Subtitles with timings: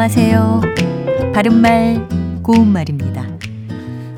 [0.00, 0.60] 안녕하세요.
[1.34, 2.08] 바른말,
[2.44, 3.26] 고운말입니다.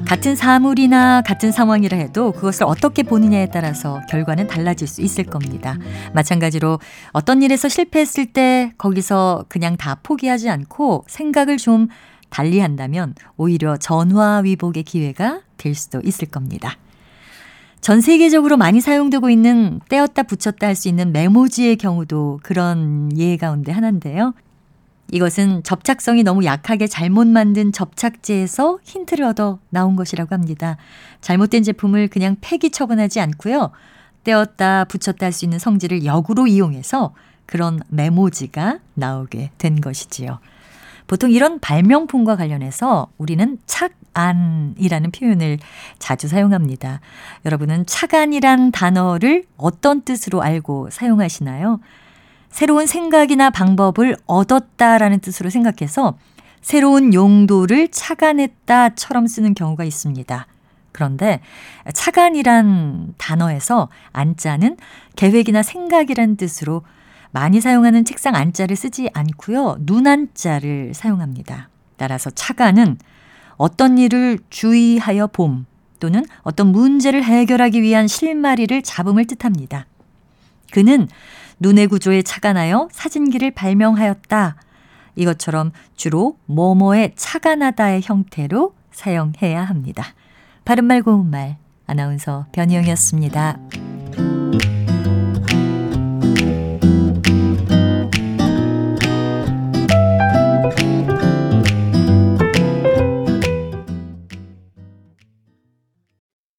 [0.06, 5.78] 같은 사물이나 같은 상황이라 해도 그것을 어떻게 보느냐에 따라서 결과는 달라질 수 있을 겁니다.
[6.12, 6.80] 마찬가지로
[7.12, 11.88] 어떤 일에서 실패했을 때 거기서 그냥 다 포기하지 않고 생각을 좀
[12.28, 16.76] 달리 한다면 오히려 전화위복의 기회가 될 수도 있을 겁니다.
[17.80, 23.72] 전 세계적으로 많이 사용되고 있는 떼었다 붙였다 할 수 있는 메모지의 경우도 그런 예 가운데
[23.72, 24.34] 하나인데요.
[25.12, 30.76] 이것은 접착성이 너무 약하게 잘못 만든 접착제에서 힌트를 얻어 나온 것이라고 합니다.
[31.20, 33.70] 잘못된 제품을 그냥 폐기 처분하지 않고요.
[34.24, 37.14] 떼었다 붙였다 할 수 있는 성질을 역으로 이용해서
[37.46, 40.38] 그런 메모지가 나오게 된 것이지요.
[41.06, 45.58] 보통 이런 발명품과 관련해서 우리는 착안이라는 표현을
[45.98, 47.00] 자주 사용합니다.
[47.44, 51.80] 여러분은 착안이란 단어를 어떤 뜻으로 알고 사용하시나요?
[52.50, 56.18] 새로운 생각이나 방법을 얻었다라는 뜻으로 생각해서
[56.60, 60.46] 새로운 용도를 착안했다처럼 쓰는 경우가 있습니다.
[60.92, 61.40] 그런데
[61.94, 64.76] 착안이란 단어에서 안자는
[65.16, 66.82] 계획이나 생각이란 뜻으로
[67.30, 69.78] 많이 사용하는 책상 안자를 쓰지 않고요.
[69.80, 71.68] 눈 안자를 사용합니다.
[71.96, 72.98] 따라서 차가는
[73.56, 75.66] 어떤 일을 주의하여 봄
[76.00, 79.86] 또는 어떤 문제를 해결하기 위한 실마리를 잡음을 뜻합니다.
[80.72, 81.08] 그는
[81.60, 84.56] 눈의 구조에 착안하여 사진기를 발명하였다.
[85.16, 90.04] 이것처럼 주로 뭐뭐에 착안하다의 형태로 사용해야 합니다.
[90.64, 93.89] 바른말 고운말 아나운서 변희영이었습니다.